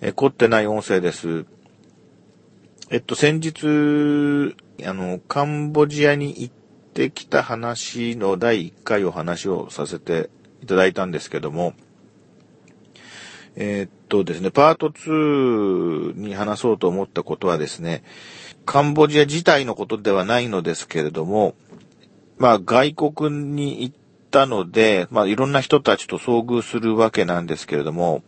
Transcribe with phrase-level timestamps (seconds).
[0.00, 1.46] え凝ってない音声です。
[2.90, 4.54] えっと、先日、
[4.86, 6.54] あの、カンボジアに行っ
[6.94, 10.30] てきた話の第1回お話をさせて
[10.62, 11.74] いただいたんですけども、
[13.56, 18.04] えー、っとですね、パート2に話そうと思ったことはですね、
[18.66, 21.54] カンボジア自体のことではないのですけれども、
[22.36, 23.96] まあ外国に行っ
[24.30, 28.22] たので、まあいろんな人たちと遭遇するわけなんですけれども、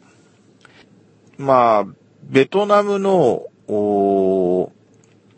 [1.39, 1.95] まあ、
[2.25, 4.73] ベトナムの、お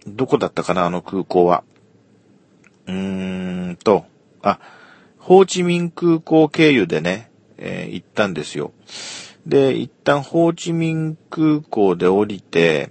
[0.06, 1.62] どこだったかな、あの空港は。
[2.86, 4.06] うーんと、
[4.42, 4.58] あ、
[5.18, 8.72] ホーチミン空港経由でね、えー、行ったんですよ。
[9.46, 12.90] で、一旦ホーチミン空港で降りて、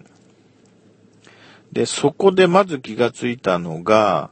[1.72, 4.30] で、そこでまず気がついたのが、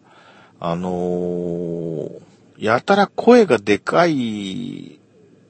[0.59, 2.21] あのー、
[2.59, 4.99] やたら声がでかい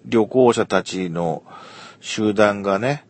[0.05, 1.43] 旅行者たちの
[1.99, 3.06] 集団がね、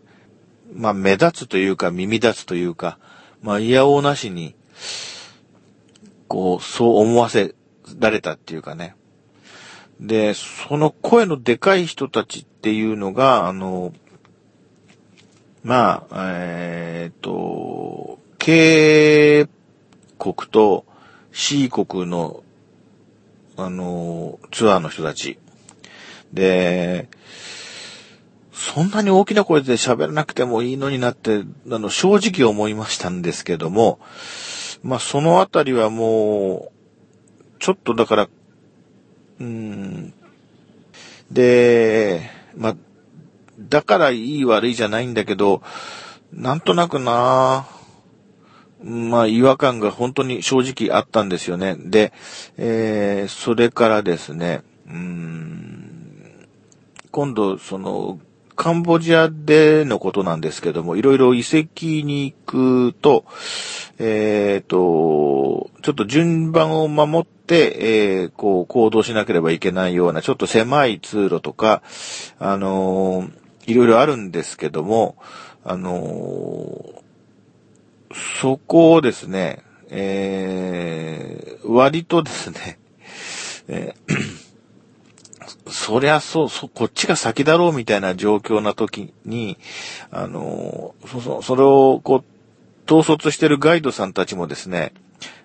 [0.74, 2.98] まあ目立つというか耳立つというか、
[3.42, 4.56] まあ嫌おなしに、
[6.28, 7.56] こう、そう思わせ
[8.00, 8.96] られたっていうかね。
[10.00, 13.94] で、その声のでかい人たちっていうのが、あの、
[15.64, 19.48] まあ、えっ、と、K
[20.20, 20.86] 国と
[21.32, 22.44] C 国の、
[23.58, 25.40] あの、ツアーの人たち。
[26.32, 27.10] で、
[28.58, 34.00] そんなに大きな声で喋らなくてもいいのになって、あの、正直思いましたんですけども、
[34.82, 38.30] まあ、そのあたりはもう、ちょっとだから、
[39.40, 40.12] うん、
[41.32, 42.76] で、まあ、
[43.60, 45.62] だからいい悪いじゃないんだけど、
[46.34, 47.68] なんとなくな
[48.84, 51.76] まあ、違和感が本当に正直あったんですよね。
[51.78, 52.12] で、
[52.58, 56.48] えー、それからですね、うん、
[57.12, 58.20] 今度、その、
[58.58, 63.24] カンボジアでのことなんですけども、いろいろ遺跡に行くと、
[64.00, 71.84] えっ、ー、と、ちょっと順番を守って、えー、こう、行動しなければいけないような、ちょっと狭い通路とか、
[72.40, 73.32] あのー、
[73.72, 75.18] いろいろあるんですけども、
[75.64, 77.04] あの
[78.40, 82.80] そこをですね、え割とですね、
[83.68, 83.94] え
[85.70, 89.58] そりゃそう、そ、こっちが先だろうみたいな状況な時に、
[90.12, 94.94] あの、そ、そ、それを、こう、統率してるガイドさんたちもですね、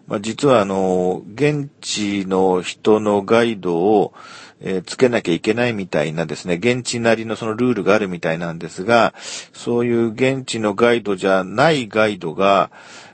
[0.06, 4.12] まあ、実はあの、現地の人のガイドを、
[4.60, 9.12] えー、つけなきゃいけないみたいなですね、現地なりのそのルールがあるみたいなんですが、
[9.52, 12.70] そういう現地のガイドじゃないガイドが、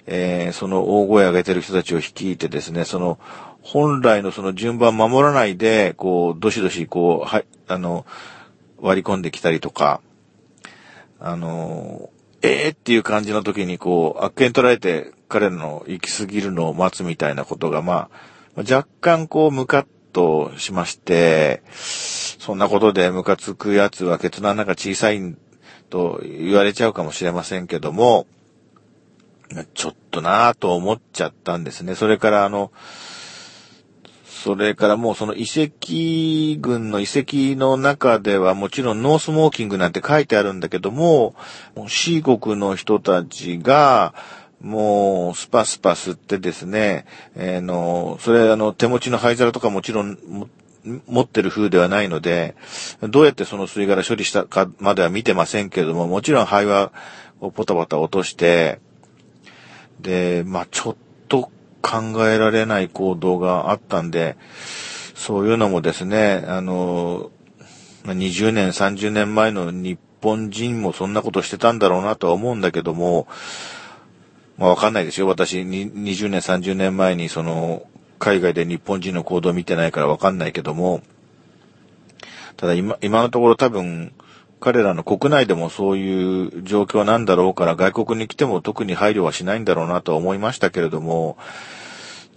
[0.07, 3.19] えー、その大声上げてる人たちを率いてですね、その、
[3.71, 8.07] 本来のその順番守らないで、こう、どしどし、こう、はい、あの、
[8.79, 10.01] 割り込んできたりとか、
[11.21, 12.09] あの、
[12.41, 18.09] ええー、っていう感じの時に、こう、悪権取られて彼の行き過ぎるのを待つみたいなことが、ま
[18.57, 25.37] あ、若干こう、ムカッとしまして、そんなことでムカつくやつはケツの穴が小さい
[25.91, 28.27] と言われちゃうかもしれませんけども、
[29.75, 31.95] ちょっとなぁと思っちゃったんですね。
[31.95, 32.73] それからあの、
[34.43, 41.35] それからもうその遺跡群の遺跡の中ではもちろん no smoking なんて書いてあるんだけども、
[41.89, 44.15] C 国の人たちが、
[44.61, 47.05] もう、スパスパ吸ってですね、
[47.37, 50.19] えー、の、それあの、手持ちの灰皿とかもちろん、
[51.07, 52.57] 持ってる風ではないので、
[53.03, 56.93] どうやってその吸い殻処理したかまでは見てませんけれども、もちろん灰は
[57.41, 58.81] ポタポタ落として、
[60.01, 60.97] で、まあちょっ
[61.29, 61.51] と
[61.83, 64.37] 考えられない行動があったんで、
[65.15, 67.31] そういうのもですね、あの、
[68.05, 73.27] 20年、30年前の日本人もそんなことしてたんだろうなとは思うんだけども、
[74.57, 75.27] まあわかんないですよ。
[75.27, 77.87] 私、20年、30年前にその、
[78.19, 81.03] 海外で日本人の行動を見てないからわかんないけども、
[82.57, 84.13] ただ今、今のところ多分、
[84.61, 91.39] 彼らの国内でもそういう状況なんだろうから外国に来ても特に配慮はしないんだろうなとは思いましたけれども、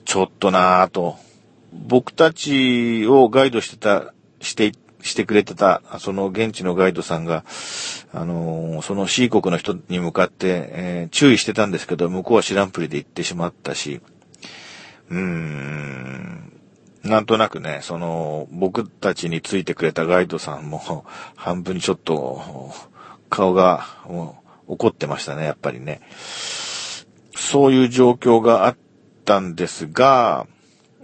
[0.06, 1.18] ちょっとなぁと。
[1.74, 7.44] 僕たちをガイドしてた、して、してくれてた、その現地のガイドさんが、
[8.14, 14.02] あのー、その C 国の人に向かって、えー、注意してたんですけど、向こうは知らんぷりで行ってしまったし、
[15.10, 16.61] うーん、
[17.04, 21.06] なんとなくね、その、僕たちについてくれたガイドさんも、
[21.36, 22.72] 半分ちょっと、
[23.30, 23.86] 顔が、
[24.68, 26.02] 怒ってましたね、やっぱりね。
[27.36, 28.78] そういう状況があっ
[29.26, 30.46] たんですが、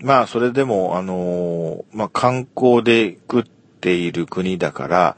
[0.01, 5.17] まあ、それでも、あの、まあ、観光で食っている国だから、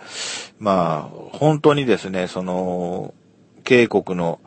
[0.60, 3.14] まあ、本当にですね、その、
[3.66, 4.40] 渓谷の、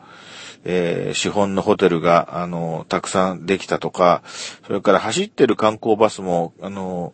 [0.65, 4.23] えー、資本のホテルが、あの、たくさんできたとか、
[4.65, 7.13] それから走ってる観光バスも、あの、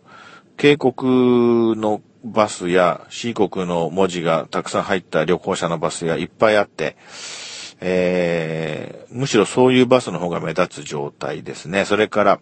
[0.57, 6.96] 渓谷のバスや、四国の文字がたくさん入った旅行者のバスがいっぱいあって、
[7.81, 11.86] えー、むしろそういうバスの方が目立つ状態ですね。
[11.86, 12.40] それから、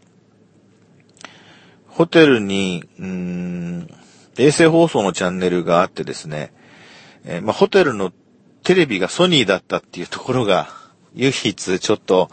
[1.87, 3.87] ホテルに、うん、
[4.37, 6.53] 衛星放送のチャンネルがあってですね、
[7.23, 8.11] えー、まあ、ホテルの
[8.63, 10.69] テレビがソニーだったっていうところが、
[11.17, 12.29] 唯一ちょっと、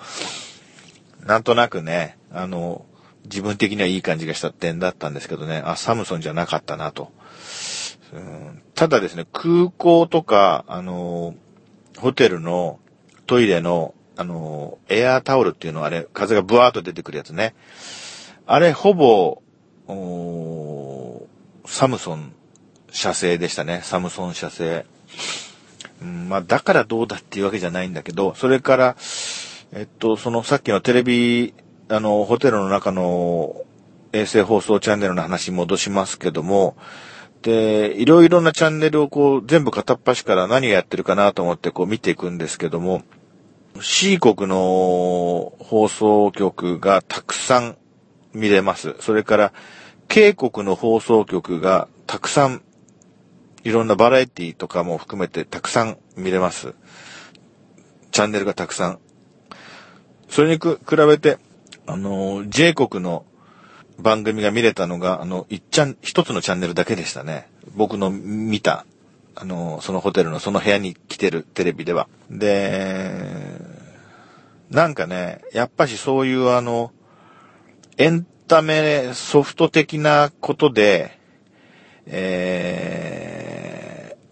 [1.26, 2.84] なんとなくね、あの、
[3.24, 7.10] 自分的にはいい感じがした点だったんですけどね、あ、サムソンじゃなかったなと。
[8.12, 11.34] うん、ただですね、空港とか、あの、
[11.96, 12.78] ホテルの
[13.26, 17.54] トイレの、あの、エアータオルっていうのはあれ、風がブワーっと出てくるやつね。
[18.46, 19.42] あれ、ほぼ、
[21.66, 22.32] サムソン
[22.90, 23.80] 社製でしたね。
[23.82, 24.84] サムソン社製。
[26.04, 28.96] うん、まあ、だからどうだっていうわけじゃないんだけど、それから、
[29.72, 31.54] えっと、そのさっきのテレビ、
[31.88, 33.56] あの、ホテルの中の
[34.12, 36.76] 衛星放送チャンネルの話に戻しますけども、
[37.42, 43.02] で、いろいろなチャンネルをこう、全部片っ端から何をやってるかなと思ってこう見ていくんですけども、
[43.80, 47.76] C 国の放送局がたくさん
[48.32, 48.94] 見れます。
[49.00, 49.52] それから、
[50.08, 52.62] K 国の放送局がたくさん、
[53.64, 56.74] いろんなバラエティとかも含めてたくさん見れます。
[58.12, 58.98] チャンネルがたくさん。
[60.28, 61.38] それに比べて、
[61.86, 63.24] あの、J 国の
[63.98, 67.48] 番組が見れたのが、あの、一ちゃん、一つのチャンネルだけでしたね。
[67.74, 68.84] 僕の見た、
[69.34, 72.08] あの、そのホテルのその部屋に来てるテレビでは。
[72.30, 73.10] で、
[74.70, 76.92] なんかね、やっぱしそういうあの、
[77.96, 81.18] エンタメソフト的なことで、
[82.06, 83.53] えー、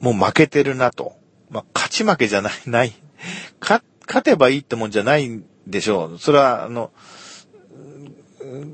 [0.02, 1.14] もう負けてるなと。
[1.48, 2.92] まあ、勝ち負けじゃない、 ない。
[3.60, 6.18] 勝、勝てばいいってもんじゃないんでしょう。
[6.18, 6.90] それは、あの、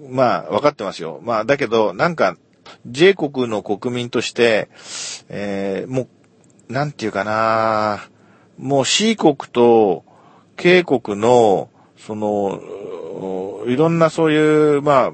[0.08, 1.20] まあ、わかってますよ。
[1.22, 2.36] まあ、だけど、なんか、
[2.86, 4.68] J 国の国民として、
[5.28, 6.08] えー、も
[6.68, 8.08] う、なんていうかな、
[8.58, 10.04] もう C 国と
[10.56, 12.60] K 国の、その、
[13.66, 15.12] いろんなそういう、まあ、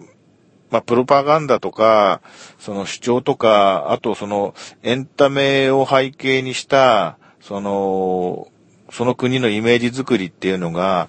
[0.74, 2.20] まあ、プロパガンダとか、
[2.58, 8.48] その主張とか、あとその、エンタメを背景にした、その、
[8.90, 11.08] その国のイメージ作りっていうのが、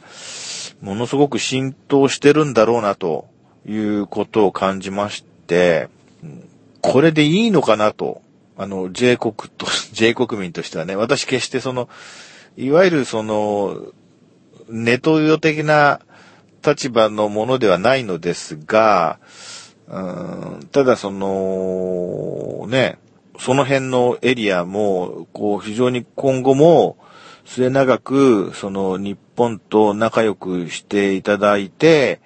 [0.82, 3.28] ものすごく浸透してるんだろうなと
[3.68, 5.90] いうことを感じまして、
[6.82, 8.22] これでいいのかなと、
[8.58, 11.90] あの、J 国と、 J 国民としてはね、私決してその、
[12.56, 13.78] いわゆるその、
[14.70, 16.02] ネトウヨ的な
[16.66, 19.20] 立場のものではないのですが、
[19.88, 20.68] うん。
[20.72, 22.98] ただその、ね、
[23.40, 26.98] その辺のエリアも、こう、非常に今後も、
[27.46, 32.22] 末永く、その、日本と仲良くしていただいて、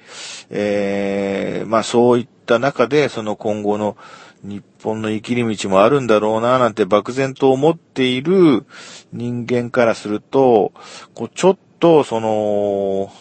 [0.50, 3.98] えー、まあそういった中で、その今後の
[4.44, 8.66] 日本の生きり道もあるんだろうな、なんて漠然と思っている
[9.12, 10.72] 人間からすると、
[11.14, 13.12] こうちょっと、その、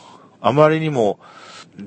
[0.41, 1.19] あまりにも、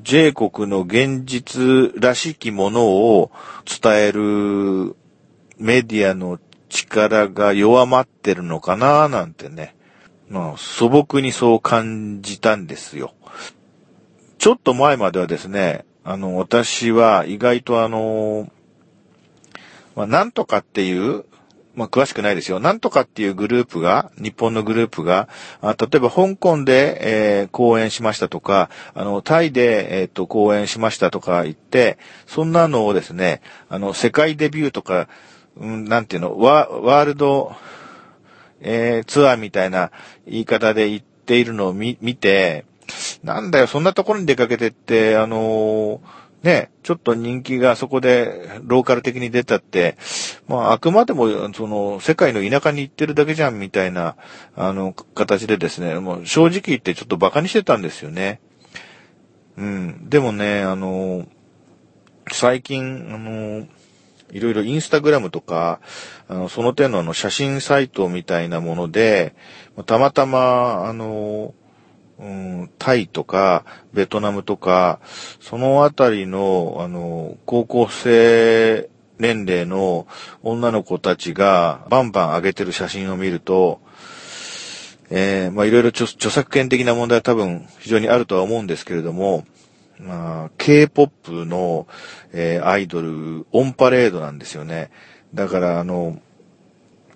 [0.03, 3.31] J 国の現実らしきものを
[3.65, 4.95] 伝える
[5.57, 6.39] メディアの
[6.69, 9.75] 力が弱まってるのかななんてね。
[10.29, 13.13] まあ、素朴にそう感じたんですよ。
[14.37, 18.49] ちょっと前まではですね、あの、私は意外とあの、
[19.95, 21.25] まあ、なんとかっていう、
[21.73, 22.59] まあ、詳しくないですよ。
[22.59, 25.29] なんとかっていうグループが、日本のグループが、
[25.61, 31.97] あ例えば香港で、えー、講演しましたとか、あの、タイで、えっ、ー、と、講演しましたとか言って、
[32.27, 35.07] そんなのをですね、あの、世界デビューとか、
[35.57, 37.55] うん、なんていうの、ワワールド、
[38.59, 39.91] えー、ツアーみたいな
[40.27, 42.65] 言い方で言っているのを見、見て、
[43.23, 49.95] なんだよ、そんなところに出かけてって、あのーね、ちょっと人気がそこでローカル的に出たって、
[50.47, 54.15] まあ、あくまでも、その、世界の田舎に行ってるだけじゃん、みたいな、
[54.55, 58.39] あの、形でですね、もう正直言ってちょっと馬鹿にしてたんですよね。
[59.57, 60.09] うん。
[60.09, 61.27] でもね、あの、
[62.31, 63.67] 最近、あの、
[64.31, 65.79] いろいろインスタグラムとか、
[66.27, 69.35] あの、その手のあの、写真サイトみたいなもので、
[69.85, 71.53] たまたま、あの、
[72.21, 74.99] うん、タイとか、ベトナムとか、
[75.39, 80.07] そのあたりの、あの、高校生年齢の
[80.43, 83.81] 女の子たちがバンバン上げてる写真を見ると、
[85.09, 89.45] えー、まあいろいろ著作権的な問題は多分非常にあるとは思うんですけれども、
[89.99, 91.87] まあ、K-POP の、
[92.33, 94.89] えー、アイドル、オンパレードなんですよね。
[95.33, 96.19] だから、あの、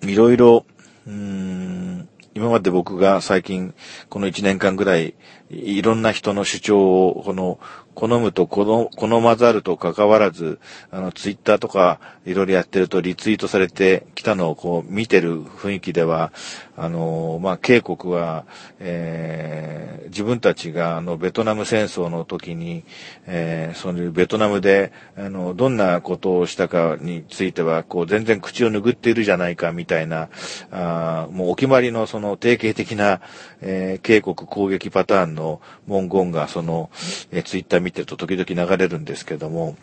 [0.02, 0.66] いろいろ、
[1.06, 1.95] うーん、
[2.36, 3.72] 今まで僕が最近、
[4.10, 5.14] この1年間ぐらい、
[5.48, 7.58] いろんな人の主張を、この、
[7.96, 10.60] 好むと好まざると関わらず、
[10.90, 16.30] あの、ツイッターとかいろいろやってるとリツイートされてきたのをこう見てる雰囲気では、
[16.76, 18.44] あの、まあ、警国は、
[18.80, 22.84] えー、自分たちがあの、ベトナム戦争の時に、
[23.26, 30.28] えー、そういうベトナムで、あの、どんなことをしたかについては、こう、全然口を拭っているじゃないかみたいな、
[30.70, 33.20] あもうお決まりのその定型的な、
[33.62, 36.90] えー、警国攻撃パターンの文言が、その、
[37.30, 39.76] えー、ツイッター見てると時々流れるんですけども、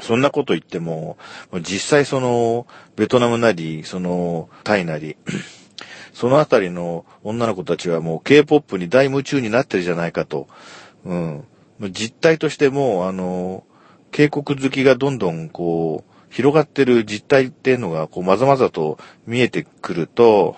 [0.00, 1.16] そんなこと言っても、
[1.62, 5.16] 実際その、ベトナムなり、その、タイなり、
[6.12, 10.48] そのあたりの女の子たちはもう K-POP に大夢中になってるじゃないかと。
[11.04, 11.44] うん。
[11.92, 13.62] 実態としても、あの、
[14.10, 20.56] 渓谷好きがどんどんこう、広がってる実態っていうのが、こう、まざまざと見えてくると、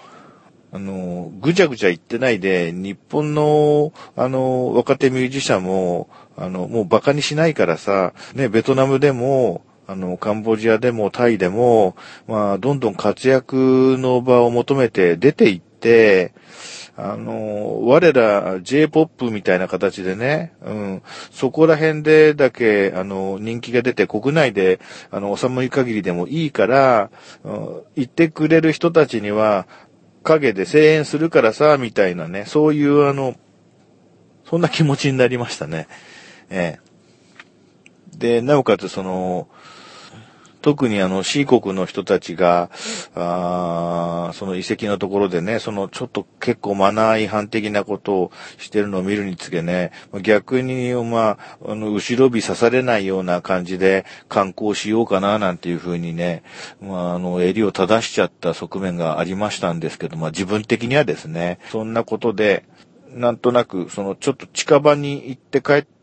[0.72, 6.08] あの、ぐちゃぐちゃ言ってないで、日本の、あの、若手ミュージシャンも、
[6.40, 16.32] あの、もう馬鹿にしないからさ、ね、ベトナムでも、あの、カンボジアでもタイでも、まあ、どんどん活躍の場を求めて出ていって、
[16.96, 24.80] あの、我ら J-POP みたいな形でね、うん、そこら辺でだけ、あの、人気が出て国内で、
[25.10, 27.10] あの、収まり限りでもいいから、
[27.44, 29.66] うん、言ってくれる人たちには、
[30.22, 33.34] 陰で声援するからさ、みたいなね、そういうあの、
[34.48, 35.86] そんな気持ちになりましたね。
[36.50, 36.90] ええ。
[38.16, 39.48] で、なおかつその、
[40.62, 42.70] 特にあの C 国の人たちが、
[43.14, 49.92] あその遺跡のところでね、そのちょっと結構マナー違反的なことをしてるのを見るにつけね、
[50.22, 56.42] 逆に、まあ、あの、後ろ火刺されないような感じで観光しようかななんていうふうにね、
[56.80, 62.64] まあ、あの、襟を正しちゃった側面がありましたんですけど、まあ自分的にはですね、そんなことで、
[63.08, 65.99] なんとなく、そのちょっと近場に行って帰って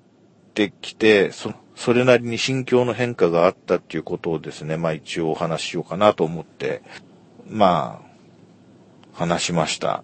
[0.81, 6.81] きて、そそれなりに心境の変化があったっていうことをですね、まあ一応お話ししようかなと思って、
[7.47, 8.07] まあ、
[9.13, 10.03] 話しました。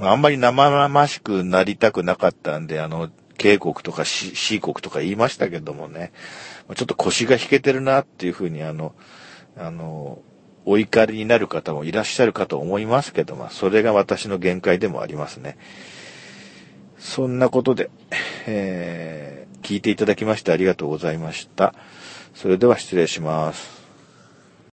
[0.00, 6.12] あんまり生々しくなりたくなかったんで、あの、K 国とか C, 国とか言いましたけどもね、
[6.74, 8.94] ちょっと腰が引けてるなっていうふうにあの、
[9.56, 10.20] あの、
[10.64, 15.56] お怒りになる方もいらっしゃるかと思いますけど、まあ、それが私の限界でもありますね。
[16.98, 17.90] そんなことで、
[18.46, 21.74] えー聞いていただきましてありがとうございました。
[22.34, 23.75] それでは失礼します。